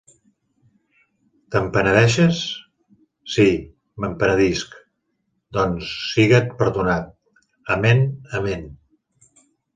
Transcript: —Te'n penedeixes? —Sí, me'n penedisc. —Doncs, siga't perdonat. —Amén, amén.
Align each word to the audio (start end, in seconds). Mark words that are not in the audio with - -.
—Te'n 1.55 1.67
penedeixes? 1.75 2.39
—Sí, 3.33 3.45
me'n 4.05 4.15
penedisc. 4.25 4.73
—Doncs, 5.59 5.93
siga't 6.15 6.51
perdonat. 6.65 7.07
—Amén, 7.77 8.05
amén. 8.41 8.67